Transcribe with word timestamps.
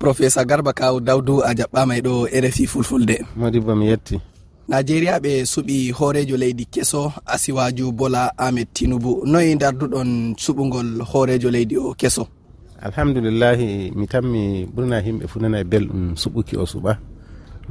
professeur 0.00 0.44
garba 0.48 0.72
kaw 0.72 0.94
dawdou 1.00 1.44
a 1.44 1.50
jaɓɓama 1.58 1.92
e 1.98 2.00
ɗo 2.06 2.14
rfi 2.44 2.64
fulfulde. 2.66 3.16
Modibo 3.36 3.72
mi 3.76 3.86
yetti. 3.92 4.16
Nigéria 4.68 5.18
ɓe 5.24 5.32
suɓi 5.52 5.76
hoorejo 5.92 6.36
leydi 6.36 6.64
keso 6.74 7.12
asiwaju 7.26 7.92
bola 7.92 8.32
ahmed 8.38 8.68
tinubu. 8.74 9.12
Noyi 9.26 9.56
darduɗon 9.62 10.10
suɓugol 10.38 10.88
hoorejo 11.10 11.50
leydi 11.50 11.76
o 11.76 11.94
keso? 12.00 12.24
Alhamdulillahi 12.82 13.92
mi 13.98 14.06
tanmi 14.06 14.42
ɓurna 14.74 14.96
himɓe 15.06 15.24
fu 15.30 15.36
nana 15.40 15.58
e 15.60 15.64
belɗum 15.64 16.02
suɓuki 16.22 16.54
o 16.56 16.64
suɓa. 16.72 16.92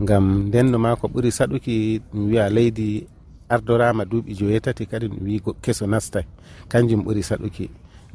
Ngam 0.02 0.26
ndenno 0.48 0.78
ma 0.84 0.96
ko 1.00 1.08
ɓuri 1.08 1.32
saɗuki 1.38 2.02
mi 2.14 2.22
wiya 2.30 2.50
leydi 2.50 3.08
ardorama 3.50 4.04
duuɓi 4.06 4.32
joyetati 4.40 4.86
kadi 4.92 5.08
ɗum 5.08 5.24
wi 5.26 5.42
keso 5.64 5.86
nastay. 5.88 6.26
Kanjum 6.72 7.02
ɓuri 7.06 7.24
saɗuki. 7.30 7.66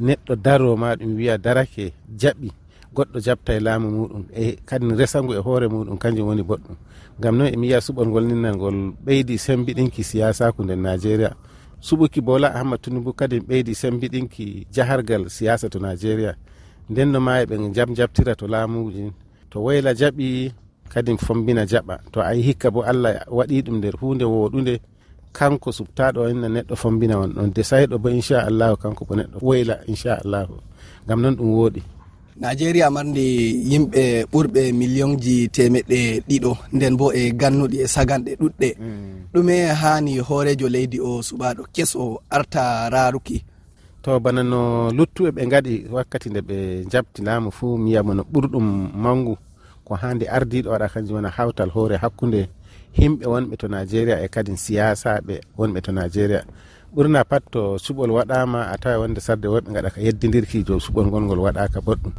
Neɗɗo 0.07 0.33
daroma 0.45 0.95
ɗum 0.99 1.17
wiya 1.19 1.35
darake 1.39 1.93
jaɓi. 2.21 2.49
goɗɗo 2.97 3.19
jabta 3.27 3.53
e 3.55 3.61
laamu 3.67 3.89
muɗum 3.97 4.23
e 4.43 4.57
kadi 4.69 4.87
resangu 5.01 5.33
e 5.35 5.41
hoore 5.47 5.67
muɗum 5.69 5.97
kanjum 6.03 6.27
woni 6.29 6.43
boɗɗum. 6.43 6.77
Ngam 7.19 7.35
noon 7.39 7.49
emi 7.55 7.67
yiya 7.69 7.81
suɓolngol 7.87 8.25
ninnalngol 8.29 8.77
ɓeydi 9.05 9.35
sembiɗinki 9.45 10.03
siyasaku 10.11 10.61
nder 10.65 10.79
nigéria 10.85 11.31
suɓuki 11.87 12.21
bola 12.21 12.49
ahmad 12.59 12.81
tinubu 12.83 13.11
kadi 13.13 13.37
ɓeydi 13.49 13.73
sembiɗinki 13.75 14.67
jahargal 14.75 15.23
siyasa 15.37 15.69
to 15.73 15.79
nigéria 15.79 16.33
nden 16.91 17.09
no 17.13 17.21
ma 17.21 17.43
e 17.43 17.45
ɓe 17.47 17.55
jam 17.77 17.91
jabtira 17.99 18.35
to 18.41 18.47
laamuji 18.47 19.13
to 19.51 19.57
wayla 19.65 19.91
jaɓi 20.01 20.53
kadi 20.93 21.17
fombina 21.19 21.63
jaɓa. 21.67 21.97
To 22.13 22.21
ayi 22.21 22.43
hikka 22.43 22.71
bo 22.71 22.81
allah 22.83 23.13
waɗi 23.29 23.63
ɗum 23.67 23.77
nder 23.79 23.95
hunde 24.01 24.25
woɗunde 24.25 24.75
kanko 25.33 25.73
subtaɗo 25.73 26.21
enna 26.31 26.49
neɗɗo 26.49 26.75
fombina 26.83 27.19
on. 27.19 27.31
Ɗon 27.37 27.51
desayɗo 27.55 27.99
bo 27.99 28.09
inchallahu 28.09 28.77
kanko 28.83 29.03
bo 29.09 29.15
neɗɗo 29.19 29.39
woyla 29.43 29.75
inchallahu 29.91 30.55
ngam 31.07 31.21
noon 31.23 31.37
ɗum 31.37 31.51
wooɗi 31.59 31.83
nigéria 32.41 32.91
marde 32.91 33.25
yimɓe 33.71 34.03
ɓurɓe 34.33 34.63
million 34.81 35.11
ji 35.23 35.49
temeɗɗe 35.55 35.99
ɗiɗo 36.29 36.53
nden 36.75 36.95
bo 36.99 37.07
e 37.13 37.23
gannuɗi 37.41 37.77
e 37.85 37.87
saganɗe 37.95 38.33
ɗuɗɗe. 38.41 38.69
Mm. 38.81 39.15
Ɗume 39.33 39.57
hani 39.81 40.13
hoorejo 40.27 40.67
leydi 40.75 40.99
o 41.01 41.23
suɓaɗo 41.29 41.63
keso 41.75 42.03
arta 42.37 42.63
raruki 42.95 43.39
to 44.05 44.21
bana 44.21 44.43
no 44.43 44.91
luttuɓe 44.97 45.31
ɓe 45.37 45.43
gaɗi 45.53 45.75
wakkati 45.95 46.29
nde 46.31 46.41
ɓe 46.49 46.57
jabti 46.93 47.21
laamu 47.27 47.51
fuu 47.57 47.79
miyama 47.85 48.13
no 48.15 48.23
ɓurɗum 48.33 48.67
mangu 49.05 49.35
ko 49.87 49.93
hande 50.03 50.25
ardiɗo 50.37 50.69
waɗa 50.73 50.89
kanjum 50.93 51.17
wona 51.17 51.31
hawtal 51.37 51.71
hoore 51.75 51.97
hakkude 52.03 52.41
himɓe 52.99 53.25
wonɓe 53.33 53.55
to 53.61 53.67
nigéria 53.69 54.17
e 54.25 54.29
kadi 54.35 54.53
siyasaɓe 54.65 55.35
wonɓe 55.59 55.81
to 55.85 55.91
nigéria 55.93 56.41
ɓurna 56.95 57.25
pat 57.25 57.43
to 57.51 57.75
suɓol 57.79 58.11
waɗama 58.17 58.61
a 58.73 58.79
tawa 58.79 58.99
wonde 59.03 59.21
sarde 59.21 59.47
woɓɓe 59.49 59.73
gaɗa 59.75 59.91
ka 59.95 60.01
yeddidirki 60.01 60.63
jo 60.67 60.79
suɓol 60.79 61.11
gonngol 61.11 61.39
waɗaka 61.43 61.81
boɗɗum. 61.87 62.13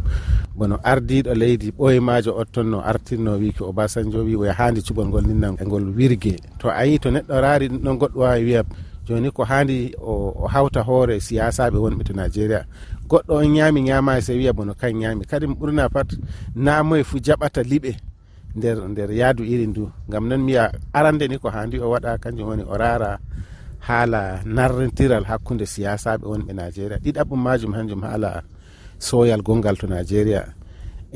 Bono 0.56 0.76
ardiɗo 0.84 1.34
leydi 1.34 1.72
ɓoyemajo 1.72 2.32
ottonno 2.42 2.80
artirno 2.84 3.32
wiki 3.40 3.58
ko 3.60 3.70
obasanjo 3.72 4.20
wi 4.28 4.36
oya 4.36 4.54
handi 4.54 4.82
cuɓol 4.82 5.08
ngol 5.08 5.24
ninna 5.28 5.56
e 5.60 5.64
ngol 5.66 5.86
wirgue 5.96 6.36
to 6.60 6.68
ayi 6.70 7.00
to 7.00 7.10
neɗɗo 7.10 7.34
raari 7.42 7.68
ɗum 7.70 7.80
ɗon 7.84 7.98
goɗɗo 8.00 8.20
wawi 8.20 8.44
wiya 8.44 8.64
joni 9.08 9.32
ko 9.32 9.44
handi 9.44 9.94
o 10.02 10.48
hawta 10.48 10.82
hoore 10.84 11.20
siyasaɓe 11.20 11.78
wonɓe 11.78 12.04
to 12.04 12.14
nigéria 12.14 12.66
goɗɗo 13.10 13.32
on 13.40 13.48
ñami 13.56 13.82
ñama 13.82 14.22
se 14.22 14.34
wiya 14.36 14.54
bono 14.54 14.74
kan 14.74 14.92
ñami 14.94 15.26
kadi 15.26 15.46
ɓurna 15.48 15.90
pat 15.90 16.08
namoye 16.56 17.04
fu 17.04 17.18
jaɓata 17.20 17.64
liɓe 17.64 17.96
nder 18.56 18.78
nder 18.90 19.12
yaadu 19.12 19.44
iri 19.44 19.68
ndu. 19.68 19.92
Gam 20.10 20.28
noon 20.28 20.42
miya 20.44 20.72
arande 20.94 21.28
ni 21.28 21.38
ko 21.38 21.50
handi 21.50 21.80
o 21.80 21.90
waɗa 21.92 22.18
kanjum 22.18 22.48
woni 22.48 22.64
o 22.64 22.78
rara 22.78 23.20
haala 23.88 24.22
narrentiral 24.56 25.24
hakkunde 25.30 25.66
siyasaɓe 25.74 26.26
wonɓe 26.32 26.52
nigéria 26.60 26.98
ɗiɗaɓum 27.04 27.40
majum 27.46 27.72
hanjum 27.78 28.02
haala 28.08 28.30
soyal 29.08 29.42
gongal 29.48 29.76
to 29.80 29.86
nigéria 29.88 30.42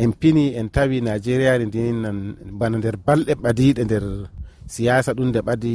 en 0.04 0.12
pini 0.20 0.46
en 0.60 0.68
tawi 0.76 0.98
nigeriari 1.02 1.66
ndinan 1.66 2.18
bana 2.60 2.78
nder 2.78 2.96
balɗe 3.06 3.34
ɓadiɗe 3.44 3.82
nder 3.86 4.06
siyasa 4.74 5.12
ɗum 5.18 5.28
nde 5.30 5.40
ɓadi 5.48 5.74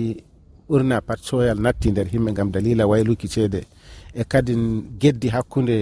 ɓurna 0.68 0.96
pat 1.06 1.20
soyal 1.28 1.58
natti 1.64 1.88
nder 1.90 2.06
himɓe 2.12 2.30
gam 2.36 2.48
dalila 2.54 2.84
wayluki 2.90 3.28
ceede. 3.34 3.60
E 4.14 4.22
kadi 4.32 4.54
geddi 5.00 5.28
hakkunde 5.34 5.76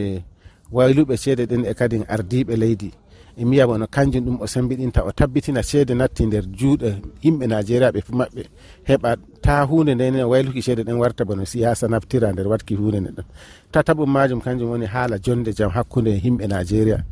wayluɓe 0.76 1.14
ceede 1.22 1.44
ɗen 1.50 1.62
e 1.70 1.72
kadi 1.80 1.96
ardiɓe 2.14 2.54
leydi. 2.62 2.90
emi 3.36 3.56
wiyama 3.56 3.78
no 3.78 3.86
kanjum 3.86 4.24
ɗum 4.24 4.36
o 4.40 4.46
sembiɗinta 4.46 5.04
o 5.04 5.12
tabbitina 5.12 5.62
seede 5.62 5.94
natti 5.94 6.26
nder 6.26 6.44
juuɗe 6.44 6.90
yimɓe 7.22 7.46
nigéria 7.46 7.90
ɓe 7.90 8.00
fo 8.02 8.12
maɓɓe. 8.12 8.42
Heɓa 8.88 9.16
ta 9.40 9.64
hunde 9.64 9.94
nde 9.94 10.10
ne 10.10 10.22
wayluki 10.24 10.62
seede 10.62 10.82
ɗen 10.84 10.98
warta 10.98 11.24
bono 11.24 11.44
siyasa 11.44 11.88
naftira 11.88 12.32
nder 12.32 12.46
watki 12.48 12.74
hunde 12.74 13.00
nde 13.00 13.10
ɗon. 13.16 13.24
Tataɓum 13.72 14.10
majum 14.10 14.40
kanjum 14.40 14.70
woni 14.70 14.86
haala 14.86 15.18
jonde 15.18 15.52
jaam 15.52 15.70
hakkude 15.70 16.20
yimɓe 16.24 16.44
e 16.44 16.48
nigéria 16.48 17.04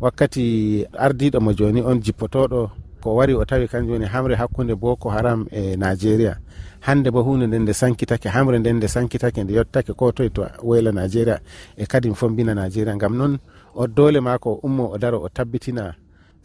wakkati 0.00 0.86
ardiɗo 0.92 1.40
mo 1.40 1.52
joni 1.52 1.82
on 1.82 2.00
jippotoɗo 2.00 2.70
ko 3.00 3.14
wari 3.14 3.34
o 3.34 3.44
tawi 3.44 3.68
kanjum 3.68 3.92
woni 3.92 4.06
hamre 4.06 4.34
hakkunde 4.34 4.74
boko 4.74 5.10
haram 5.10 5.46
e 5.50 5.76
nigéria 5.76 6.38
hande 6.80 7.10
bo 7.10 7.22
hunde 7.22 7.46
nden 7.46 7.62
nde 7.62 7.72
sankitake 7.72 8.28
hamre 8.28 8.58
nden 8.58 8.76
nde 8.76 8.88
sankitake 8.88 9.44
nde 9.44 9.54
yettake 9.54 9.92
ko 9.92 10.12
toye 10.12 10.30
to 10.30 10.46
woyla 10.62 10.92
nigéria 10.92 11.40
e 11.76 11.86
kadi 11.86 12.14
fombina 12.14 12.54
nigéria 12.54 12.96
gam 12.96 13.16
noon 13.16 13.38
o 13.80 13.86
dole 13.86 14.20
mako 14.20 14.50
ummo 14.66 14.84
o 14.94 14.96
daro 15.02 15.18
o 15.26 15.28
tabbitina 15.36 15.84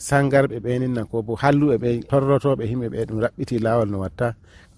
sangarɓe 0.08 0.58
ɓeninna 0.66 1.02
ko 1.10 1.18
bo 1.28 1.34
halluɓe 1.42 1.76
ɓe 1.84 1.90
torrotoɓe 2.10 2.64
himɓe 2.72 2.88
ɓe 2.94 3.00
ɗum 3.08 3.20
raɓɓiti 3.26 3.56
lawol 3.66 3.90
no 3.92 3.98
watta 4.04 4.28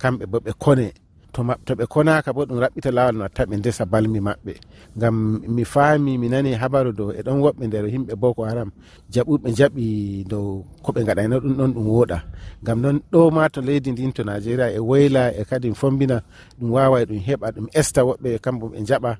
kamɓe 0.01 0.23
bo 0.31 0.37
ɓe 0.45 0.51
kone. 0.63 0.87
To 1.35 1.73
ɓe 1.79 1.85
konaka 1.93 2.29
bo 2.35 2.41
ɗum 2.47 2.59
raɓɓita 2.63 2.89
lawol 2.97 3.15
no 3.17 3.21
watta 3.27 3.43
ɓe 3.49 3.55
ndesa 3.59 3.83
balmi 3.91 4.19
maɓɓe. 4.27 4.53
Gam 5.01 5.15
mi 5.55 5.63
faami 5.73 6.11
mi 6.21 6.27
nani 6.33 6.51
habaru 6.61 6.91
dow 6.99 7.09
e 7.11 7.21
ɗon 7.25 7.37
woɓɓe 7.43 7.63
nder 7.67 7.85
himɓe 7.93 8.13
boko 8.21 8.41
haram 8.49 8.69
jaɓuɓe 9.13 9.49
jaɓi 9.59 9.85
dow 10.31 10.45
koɓe 10.83 10.99
gaɗayno 11.07 11.35
e 11.37 11.39
ɗum 11.43 11.53
ɗon 11.59 11.71
ɗum 11.75 11.85
wooɗa. 11.91 12.17
Gam 12.65 12.77
noon 12.83 12.97
ɗo 13.11 13.19
ma 13.35 13.43
to 13.53 13.59
leydi 13.67 13.89
ndin 13.91 14.11
to 14.15 14.23
nigéria 14.23 14.67
e 14.71 14.79
woyla 14.89 15.23
e 15.35 15.43
kadi 15.49 15.67
fombina 15.81 16.17
ɗum 16.59 16.69
wawa 16.75 16.97
ɗum 17.09 17.19
heɓa 17.27 17.47
ɗum 17.55 17.67
esta 17.79 18.01
woɓɓe 18.07 18.29
kamɓum 18.43 18.69
ɓe 18.73 18.79
jaɓa. 18.89 19.11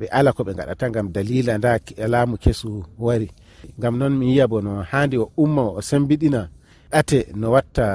ɓe 0.00 0.06
ala 0.18 0.30
ko 0.36 0.42
ɓe 0.46 0.52
gaɗata 0.58 0.86
gam 0.94 1.06
dalila 1.14 1.52
nda 1.58 1.72
laamu 2.12 2.36
kesu 2.42 2.84
wari. 2.98 3.28
Gam 3.78 3.94
noon 3.98 4.14
mi 4.18 4.26
yiya 4.30 4.46
bo 4.48 4.60
no 4.60 4.72
handi 4.90 5.16
o 5.18 5.26
umma 5.42 5.62
o 5.78 5.80
sembiɗina 5.88 6.40
ɗate 6.92 7.18
no 7.40 7.46
watta 7.54 7.86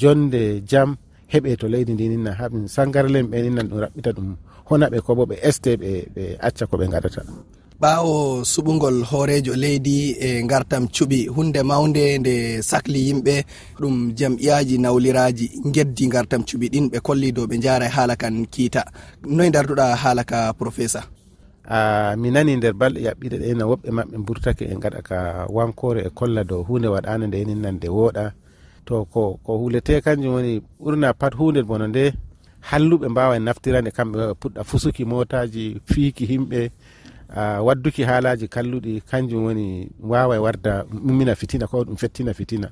jonde 0.00 0.42
jam 0.70 0.96
heɓe 1.32 1.56
to 1.60 1.66
leydi 1.72 1.92
ndi 1.94 2.08
ninna 2.08 2.30
haɓe 2.40 2.56
sangarlen 2.74 3.26
ɓe 3.30 3.36
ninnan 3.44 3.66
ɗum 3.70 3.80
raɓɓita 3.84 4.10
ɗum 4.16 4.28
hona 4.68 4.86
ɓe 4.92 4.98
ko 5.06 5.10
bo 5.18 5.24
ɓe 5.30 5.36
este 5.48 5.70
ɓe 5.82 6.22
acca 6.46 6.64
ko 6.70 6.74
ɓe 6.80 6.86
gaɗata 6.92 7.22
ɓawo 7.82 8.44
suɓugol 8.52 9.04
hoorejo 9.10 9.54
leydi 9.54 10.16
e 10.26 10.42
gartam 10.50 10.84
cuɓi 10.94 11.28
hunde 11.34 11.60
mawde 11.70 12.18
nde 12.18 12.34
sahli 12.62 13.00
yimɓe 13.08 13.34
ɗum 13.80 13.94
jam'iyaji 14.18 14.78
nawliraji 14.78 15.46
geddi 15.74 16.04
gartam 16.14 16.42
cuɓi 16.48 16.66
ɗin 16.72 16.86
ɓe 16.92 16.98
kolli 17.06 17.32
dow 17.36 17.46
ɓe 17.50 17.56
jara 17.64 17.86
e 17.86 17.94
haala 17.96 18.16
kan 18.16 18.46
kiita. 18.54 18.82
Noye 19.36 19.50
darduɗa 19.50 19.86
haala 20.02 20.24
ka 20.24 20.52
professeur? 20.60 21.04
Ah, 21.68 22.14
mi 22.16 22.30
nani 22.30 22.56
nder 22.56 22.72
balɗe 22.78 23.00
yaɓɓiɗe 23.06 23.36
ɗe 23.42 23.54
na 23.58 23.64
woɓɓe 23.66 23.88
maɓɓe 23.90 24.16
burtake 24.26 24.64
en 24.70 24.78
gaɗa 24.82 25.00
ka 25.02 25.46
wankore 25.50 26.00
e 26.06 26.10
kolla 26.14 26.44
dow 26.44 26.62
hunde 26.62 26.86
waɗande 26.88 27.26
nde 27.26 27.44
ninande 27.44 27.88
wooɗa. 27.88 28.24
To 28.86 29.04
ko 29.12 29.40
ko 29.44 29.58
hulete 29.58 30.00
kanjum 30.00 30.34
woni 30.34 30.62
ɓurna 30.80 31.12
pat 31.18 31.34
hunde 31.34 31.62
bono 31.66 31.86
nde 31.88 32.14
halluɓe 32.70 33.08
mbawa 33.08 33.36
e 33.36 33.38
naftirande 33.40 33.90
kamɓe 33.90 34.34
puɗɗa 34.40 34.62
fusuki 34.64 35.04
motaji 35.04 35.80
fiiki 35.90 36.24
himɓe 36.26 36.70
uh, 37.34 37.58
wadduki 37.66 38.02
haalaji 38.06 38.46
kalluɗi 38.48 39.02
kanjum 39.10 39.44
woni 39.44 39.90
wawa 40.00 40.38
warda 40.40 40.84
ummina 41.08 41.34
fitina 41.34 41.66
ko 41.66 41.82
ɗum 41.84 41.96
fettina 41.96 42.32
fitina. 42.34 42.70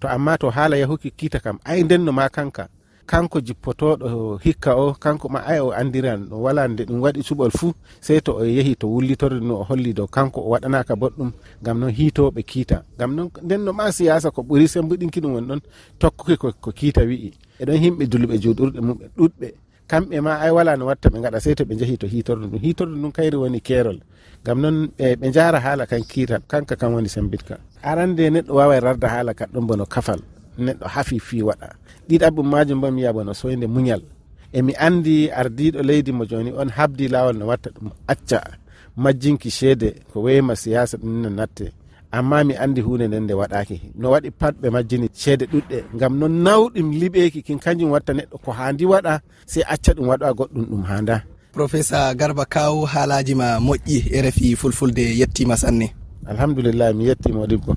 To 0.00 0.08
amma 0.08 0.36
to 0.38 0.50
haala 0.50 0.76
yahuki 0.76 1.10
kiita 1.14 1.38
kam 1.38 1.58
ay 1.64 1.82
ndenno 1.84 2.10
ma 2.12 2.28
kanka? 2.28 2.66
kanko 3.12 3.40
jippotoɗo 3.40 4.38
hikka 4.44 4.72
o 4.76 4.86
kanko 5.04 5.28
ma 5.28 5.40
ay 5.44 5.60
o 5.60 5.68
andiran 5.80 6.20
o 6.32 6.36
wala 6.48 6.62
nde 6.68 6.82
ɗum 6.88 7.00
waɗi 7.04 7.20
cuɓol 7.28 7.50
fuu 7.58 7.72
sey 8.00 8.20
to 8.24 8.32
o 8.40 8.44
yehi 8.44 8.72
to 8.80 8.86
wullitorde 8.88 9.40
no 9.48 9.54
o 9.60 9.64
holli 9.68 9.92
dow 9.92 10.06
kanko 10.16 10.40
o 10.40 10.48
waɗanaka 10.56 10.94
boɗɗum 10.96 11.30
gam 11.64 11.76
noon 11.80 11.92
hiitoɓe 11.92 12.40
kiita. 12.50 12.76
Gam 12.98 13.10
noon 13.16 13.28
nden 13.44 13.60
no 13.64 13.72
ma 13.72 13.92
siyasa 13.92 14.30
ko 14.34 14.40
ɓuuri 14.42 14.64
sembuɗinki 14.72 15.20
ɗum 15.22 15.32
woni 15.34 15.46
ɗon 15.50 15.60
tokkuki 16.00 16.36
ko 16.40 16.70
kiita 16.78 17.02
wi'i. 17.04 17.30
Eɗon 17.60 17.76
himɓe 17.84 18.04
dulɓe 18.12 18.34
juɗurɗe 18.42 18.80
mumɓe 18.86 19.04
ɗuɗɓe. 19.18 19.48
Kamɓe 19.90 20.16
ma 20.24 20.32
ay 20.44 20.50
wala 20.56 20.76
no 20.76 20.86
watta 20.86 21.08
ɓe 21.12 21.18
gaɗa 21.24 21.38
sey 21.44 21.54
to 21.54 21.64
ɓe 21.68 21.74
jeehi 21.80 21.96
to 22.00 22.06
hitorde 22.06 22.46
ɗum 22.48 22.60
hitorde 22.64 22.94
ɗum 22.96 23.12
kayri 23.12 23.36
woni 23.36 23.60
keerol. 23.60 23.98
Gam 24.44 24.58
noon 24.62 24.88
e, 24.98 25.16
ɓe 25.20 25.26
jaara 25.36 25.60
haala 25.60 25.84
kan 25.86 26.00
kiita 26.02 26.40
kanka 26.48 26.76
kan 26.80 26.94
woni 26.94 27.08
sembitka. 27.12 27.58
Arande 27.84 28.24
neɗɗo 28.32 28.52
wawa 28.56 28.80
rarda 28.80 29.08
haala 29.08 29.34
kaɗɗon 29.34 29.66
bono 29.68 29.84
kafal. 29.84 30.20
neɗɗo 30.58 30.86
hafi 30.94 31.18
fi 31.18 31.42
waɗa. 31.42 31.68
Ɗiɗaɓɓum 32.08 32.46
majum 32.52 32.80
bo 32.80 32.90
mi 32.90 33.00
wiya 33.02 33.12
bono 33.12 33.32
soyde 33.34 33.66
muñal. 33.66 34.02
Emi 34.52 34.72
andi 34.86 35.30
ardiɗo 35.30 35.80
leydi 35.82 36.12
mo 36.12 36.24
joni 36.30 36.50
on 36.52 36.68
habdi 36.76 37.08
lawol 37.08 37.36
no 37.38 37.46
watta 37.46 37.70
ɗum 37.76 37.88
acca 38.12 38.38
majjinki 38.96 39.50
ceede 39.50 39.88
ko 40.12 40.20
weyma 40.24 40.54
siyasa 40.56 40.96
ɗum 41.02 41.22
no 41.22 41.28
natte. 41.30 41.66
Amma 42.12 42.44
mi 42.44 42.54
andi 42.54 42.80
hunde 42.86 43.06
nden 43.08 43.24
nde 43.24 43.34
waɗaki 43.40 43.76
no 44.00 44.06
waɗi 44.12 44.30
pat 44.40 44.54
ɓe 44.60 44.68
majjini 44.74 45.08
ceede 45.20 45.44
ɗuɗɗe 45.52 45.76
gam 46.00 46.12
non 46.20 46.34
nawɗum 46.44 46.88
liɓeki 47.00 47.40
kin 47.46 47.58
kañum 47.64 47.90
watta 47.94 48.12
neɗɗo 48.12 48.36
ko 48.44 48.50
handi 48.58 48.84
waɗa 48.92 49.12
sey 49.52 49.64
acca 49.72 49.92
ɗum 49.96 50.06
waɗa 50.10 50.26
goɗɗum 50.38 50.64
ɗum 50.70 50.82
handa 50.90 51.16
professeur 51.52 52.14
garba 52.16 52.44
kaw 52.54 52.74
haalaji 52.92 53.34
ma 53.40 53.48
moƴƴi 53.66 53.96
e 54.16 54.18
refi 54.24 54.56
fulfulde 54.56 55.04
yettima 55.20 55.56
sanne. 55.56 55.88
Alhamdulillah 56.26 56.92
mi 56.96 57.04
yettima 57.08 57.40
odibbo 57.44 57.72